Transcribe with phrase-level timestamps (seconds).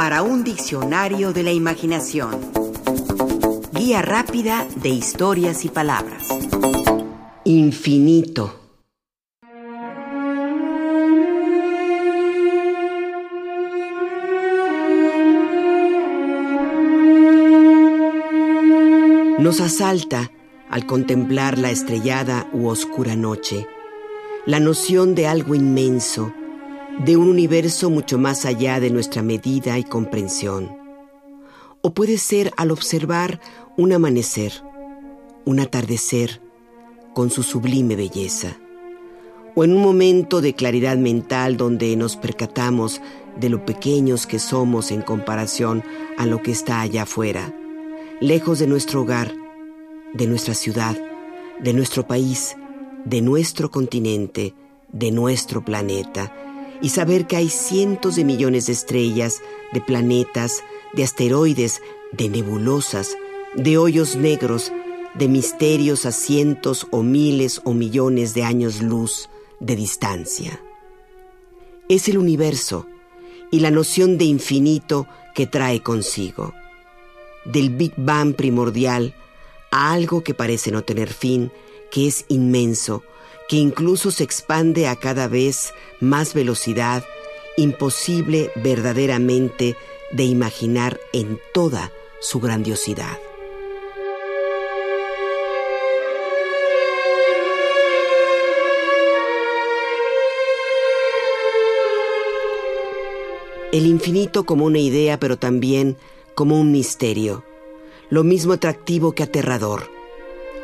[0.00, 2.30] para un diccionario de la imaginación.
[3.74, 6.26] Guía rápida de historias y palabras.
[7.44, 8.58] Infinito.
[19.38, 20.30] Nos asalta,
[20.70, 23.66] al contemplar la estrellada u oscura noche,
[24.46, 26.32] la noción de algo inmenso,
[27.04, 30.76] de un universo mucho más allá de nuestra medida y comprensión.
[31.80, 33.40] O puede ser al observar
[33.78, 34.52] un amanecer,
[35.46, 36.42] un atardecer,
[37.14, 38.58] con su sublime belleza.
[39.54, 43.00] O en un momento de claridad mental donde nos percatamos
[43.38, 45.82] de lo pequeños que somos en comparación
[46.18, 47.54] a lo que está allá afuera,
[48.20, 49.32] lejos de nuestro hogar,
[50.12, 50.98] de nuestra ciudad,
[51.60, 52.56] de nuestro país,
[53.06, 54.54] de nuestro continente,
[54.92, 56.32] de nuestro planeta,
[56.82, 60.62] y saber que hay cientos de millones de estrellas, de planetas,
[60.92, 61.80] de asteroides,
[62.12, 63.16] de nebulosas,
[63.54, 64.72] de hoyos negros,
[65.14, 70.60] de misterios a cientos o miles o millones de años luz de distancia.
[71.88, 72.86] Es el universo
[73.50, 76.54] y la noción de infinito que trae consigo.
[77.44, 79.14] Del Big Bang primordial
[79.70, 81.50] a algo que parece no tener fin,
[81.90, 83.02] que es inmenso,
[83.50, 87.02] que incluso se expande a cada vez más velocidad,
[87.56, 89.74] imposible verdaderamente
[90.12, 93.18] de imaginar en toda su grandiosidad.
[103.72, 105.96] El infinito como una idea, pero también
[106.36, 107.42] como un misterio,
[108.10, 109.90] lo mismo atractivo que aterrador.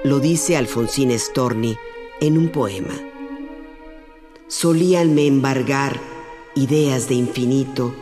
[0.05, 1.77] Lo dice Alfonsín Storni
[2.21, 2.95] en un poema.
[4.49, 5.99] Solíanme embargar
[6.55, 7.95] ideas de infinito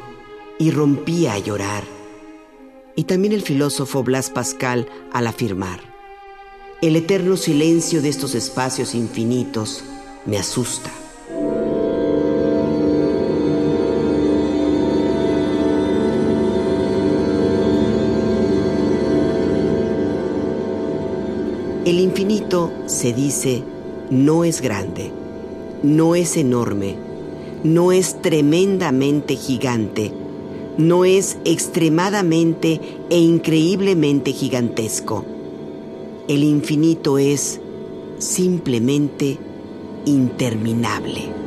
[0.59, 1.85] y rompía a llorar.
[2.97, 5.81] Y también el filósofo Blas Pascal al afirmar,
[6.81, 9.83] el eterno silencio de estos espacios infinitos
[10.27, 10.91] me asusta.
[21.85, 23.63] El infinito, se dice,
[24.11, 25.11] no es grande,
[25.83, 26.97] no es enorme,
[27.63, 30.13] no es tremendamente gigante,
[30.77, 35.25] no es extremadamente e increíblemente gigantesco.
[36.29, 37.61] El infinito es
[38.19, 39.39] simplemente
[40.05, 41.45] interminable.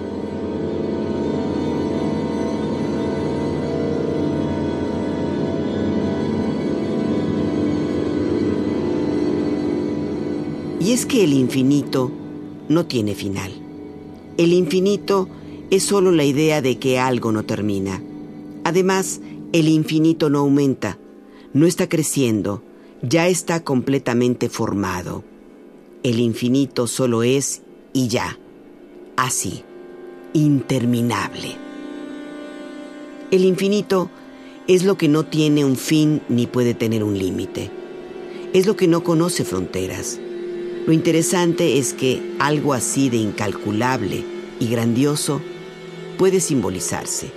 [10.79, 12.11] Y es que el infinito
[12.69, 13.51] no tiene final.
[14.37, 15.27] El infinito
[15.69, 18.01] es solo la idea de que algo no termina.
[18.63, 19.19] Además,
[19.53, 20.97] el infinito no aumenta,
[21.53, 22.61] no está creciendo,
[23.01, 25.23] ya está completamente formado.
[26.03, 27.61] El infinito solo es
[27.93, 28.37] y ya,
[29.15, 29.63] así,
[30.33, 31.55] interminable.
[33.31, 34.09] El infinito
[34.67, 37.71] es lo que no tiene un fin ni puede tener un límite.
[38.53, 40.19] Es lo que no conoce fronteras.
[40.87, 44.23] Lo interesante es que algo así de incalculable
[44.57, 45.41] y grandioso
[46.17, 47.29] puede simbolizarse.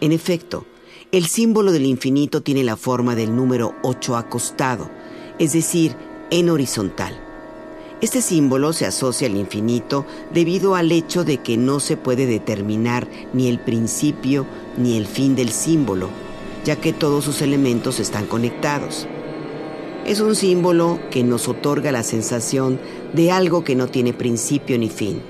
[0.00, 0.64] En efecto,
[1.12, 4.90] el símbolo del infinito tiene la forma del número 8 acostado,
[5.38, 5.96] es decir,
[6.30, 7.14] en horizontal.
[8.00, 13.06] Este símbolo se asocia al infinito debido al hecho de que no se puede determinar
[13.34, 14.46] ni el principio
[14.78, 16.08] ni el fin del símbolo,
[16.64, 19.06] ya que todos sus elementos están conectados.
[20.06, 22.78] Es un símbolo que nos otorga la sensación
[23.14, 25.22] de algo que no tiene principio ni fin.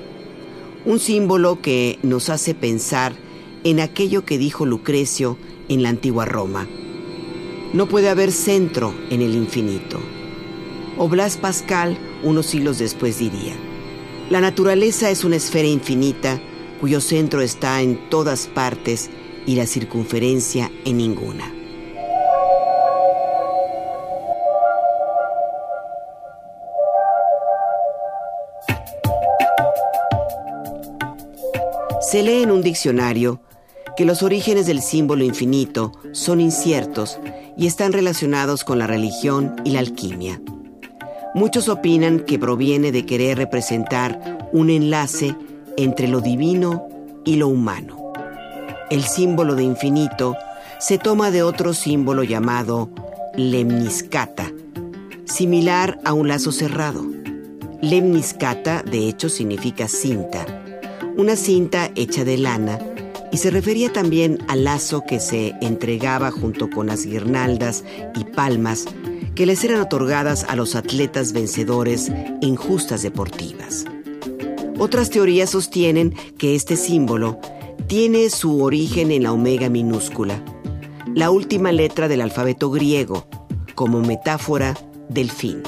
[0.85, 3.15] Un símbolo que nos hace pensar
[3.63, 6.67] en aquello que dijo Lucrecio en la antigua Roma.
[7.73, 10.01] No puede haber centro en el infinito.
[10.99, 13.55] O Blas Pascal, unos siglos después, diría,
[14.29, 16.41] la naturaleza es una esfera infinita
[16.81, 19.09] cuyo centro está en todas partes
[19.47, 21.64] y la circunferencia en ninguna.
[32.15, 33.41] Se lee en un diccionario
[33.97, 37.19] que los orígenes del símbolo infinito son inciertos
[37.59, 40.41] y están relacionados con la religión y la alquimia.
[41.35, 45.35] Muchos opinan que proviene de querer representar un enlace
[45.77, 46.87] entre lo divino
[47.25, 48.13] y lo humano.
[48.91, 50.37] El símbolo de infinito
[50.79, 52.91] se toma de otro símbolo llamado
[53.35, 54.53] lemniscata,
[55.25, 57.05] similar a un lazo cerrado.
[57.83, 60.64] Lemniscata, de hecho, significa cinta
[61.17, 62.79] una cinta hecha de lana
[63.33, 67.85] y se refería también al lazo que se entregaba junto con las guirnaldas
[68.15, 68.85] y palmas
[69.35, 73.85] que les eran otorgadas a los atletas vencedores en justas deportivas.
[74.79, 77.39] Otras teorías sostienen que este símbolo
[77.87, 80.43] tiene su origen en la omega minúscula,
[81.15, 83.27] la última letra del alfabeto griego,
[83.75, 84.75] como metáfora
[85.09, 85.63] del fin.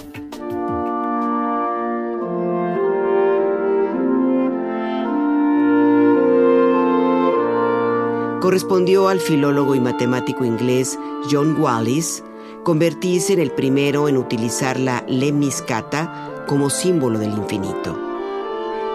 [8.47, 10.97] Correspondió al filólogo y matemático inglés
[11.29, 12.23] John Wallis
[12.63, 17.99] convertirse en el primero en utilizar la lemniscata como símbolo del infinito.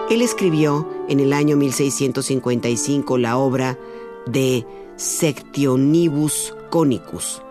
[0.08, 3.78] Él escribió en el año 1655 la obra
[4.24, 4.66] de
[4.96, 7.42] Sectionibus Conicus,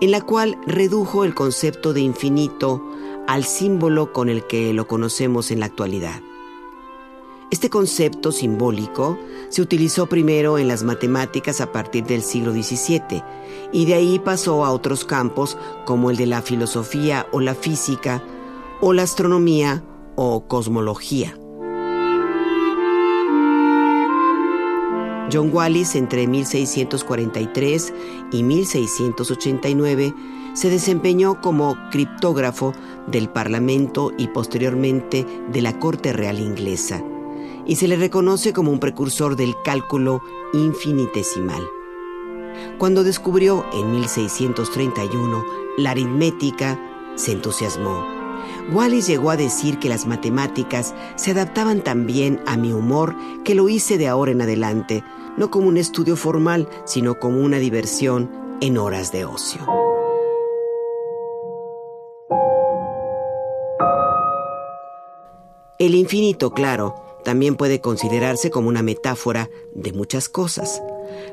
[0.00, 2.82] en la cual redujo el concepto de infinito
[3.28, 6.22] al símbolo con el que lo conocemos en la actualidad.
[7.54, 9.16] Este concepto simbólico
[9.48, 13.22] se utilizó primero en las matemáticas a partir del siglo XVII
[13.70, 18.24] y de ahí pasó a otros campos como el de la filosofía o la física
[18.80, 19.84] o la astronomía
[20.16, 21.38] o cosmología.
[25.32, 27.94] John Wallis entre 1643
[28.32, 30.12] y 1689
[30.54, 32.72] se desempeñó como criptógrafo
[33.06, 37.00] del Parlamento y posteriormente de la Corte Real Inglesa,
[37.66, 40.20] y se le reconoce como un precursor del cálculo
[40.52, 41.62] infinitesimal.
[42.78, 45.44] Cuando descubrió en 1631
[45.78, 46.78] la aritmética,
[47.16, 48.04] se entusiasmó.
[48.72, 53.14] Wallis llegó a decir que las matemáticas se adaptaban tan bien a mi humor
[53.44, 55.04] que lo hice de ahora en adelante,
[55.36, 58.30] no como un estudio formal, sino como una diversión
[58.60, 59.60] en horas de ocio.
[65.78, 70.82] El infinito, claro, también puede considerarse como una metáfora de muchas cosas,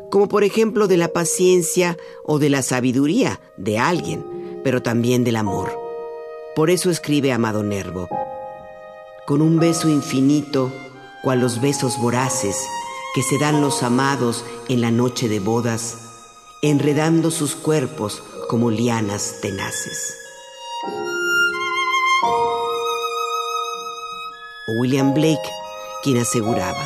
[0.09, 4.25] como por ejemplo de la paciencia o de la sabiduría de alguien,
[4.63, 5.77] pero también del amor.
[6.55, 8.09] Por eso escribe Amado Nervo,
[9.25, 10.71] con un beso infinito,
[11.23, 12.57] cual los besos voraces,
[13.13, 15.97] que se dan los amados en la noche de bodas,
[16.61, 20.15] enredando sus cuerpos como lianas tenaces.
[24.79, 25.60] William Blake,
[26.01, 26.85] quien aseguraba,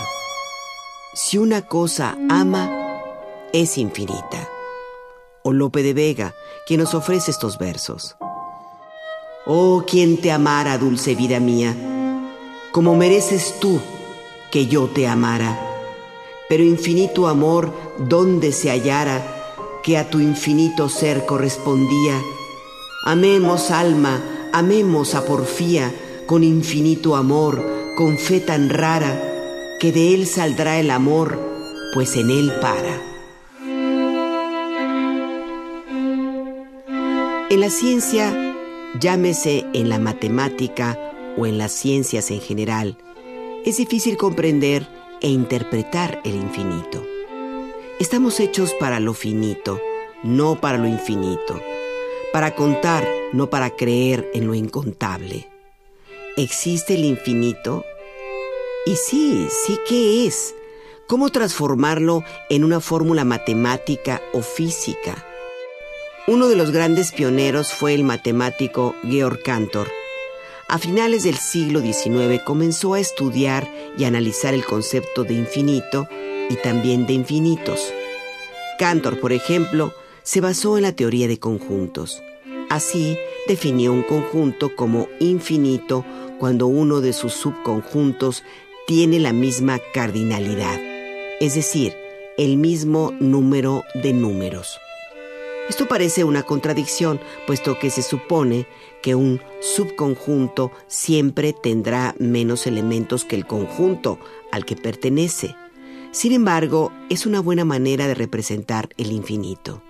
[1.13, 2.69] si una cosa ama,
[3.53, 4.49] es infinita.
[5.43, 6.33] O Lope de Vega,
[6.65, 8.15] quien nos ofrece estos versos.
[9.45, 11.75] Oh, quien te amara, dulce vida mía,
[12.71, 13.79] como mereces tú
[14.51, 15.73] que yo te amara
[16.47, 22.19] pero infinito amor donde se hallara que a tu infinito ser correspondía.
[23.05, 25.93] Amemos alma, amemos a porfía
[26.25, 27.63] con infinito amor,
[27.95, 31.39] con fe tan rara, que de él saldrá el amor,
[31.93, 33.01] pues en él para.
[37.49, 38.53] En la ciencia,
[38.99, 40.99] llámese en la matemática
[41.37, 42.97] o en las ciencias en general,
[43.65, 44.87] es difícil comprender
[45.21, 47.01] e interpretar el infinito.
[47.99, 49.79] Estamos hechos para lo finito,
[50.21, 51.61] no para lo infinito,
[52.33, 55.54] para contar, no para creer en lo incontable.
[56.37, 57.85] ¿Existe el infinito?
[58.85, 60.53] Y sí, sí que es.
[61.07, 65.25] ¿Cómo transformarlo en una fórmula matemática o física?
[66.27, 69.87] Uno de los grandes pioneros fue el matemático Georg Cantor,
[70.67, 76.07] a finales del siglo XIX comenzó a estudiar y analizar el concepto de infinito
[76.49, 77.93] y también de infinitos.
[78.79, 82.23] Cantor, por ejemplo, se basó en la teoría de conjuntos.
[82.71, 83.15] Así
[83.47, 86.03] definió un conjunto como infinito
[86.39, 88.43] cuando uno de sus subconjuntos
[88.87, 90.79] tiene la misma cardinalidad,
[91.39, 91.95] es decir,
[92.37, 94.79] el mismo número de números.
[95.69, 98.67] Esto parece una contradicción, puesto que se supone
[99.01, 104.19] que un subconjunto siempre tendrá menos elementos que el conjunto
[104.51, 105.55] al que pertenece.
[106.11, 109.81] Sin embargo, es una buena manera de representar el infinito.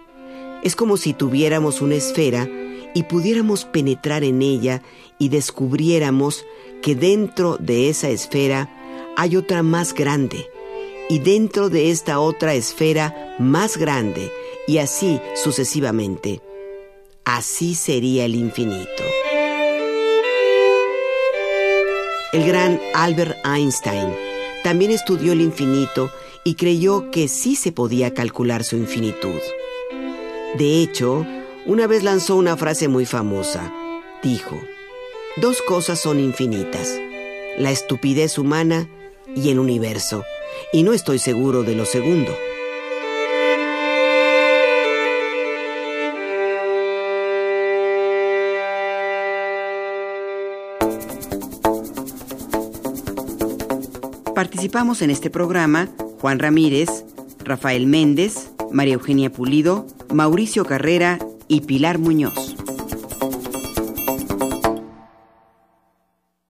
[0.64, 2.48] Es como si tuviéramos una esfera
[2.96, 4.82] y pudiéramos penetrar en ella
[5.20, 6.46] y descubriéramos
[6.82, 8.72] que dentro de esa esfera
[9.18, 10.50] hay otra más grande
[11.10, 14.32] y dentro de esta otra esfera más grande
[14.66, 16.42] y así sucesivamente.
[17.26, 19.04] Así sería el infinito.
[22.32, 24.14] El gran Albert Einstein
[24.64, 26.10] también estudió el infinito
[26.44, 29.40] y creyó que sí se podía calcular su infinitud.
[30.58, 31.26] De hecho,
[31.66, 33.74] una vez lanzó una frase muy famosa.
[34.22, 34.60] Dijo,
[35.38, 37.00] dos cosas son infinitas,
[37.58, 38.88] la estupidez humana
[39.36, 40.24] y el universo,
[40.72, 42.32] y no estoy seguro de lo segundo.
[54.36, 56.90] Participamos en este programa Juan Ramírez,
[57.40, 62.45] Rafael Méndez, María Eugenia Pulido, Mauricio Carrera y Pilar Muñoz.